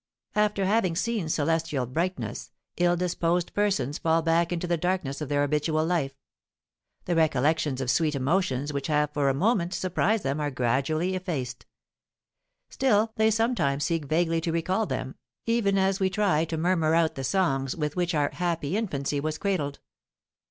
[0.33, 5.43] After having seen celestial brightness, ill disposed persons fall back into the darkness of their
[5.43, 6.15] habitual life;
[7.05, 11.67] the recollections of sweet emotions which have for a moment surprised them are gradually effaced.
[12.67, 15.13] Still they sometimes seek vaguely to recall them,
[15.45, 19.37] even as we try to murmur out the songs with which our happy infancy was
[19.37, 19.81] cradled.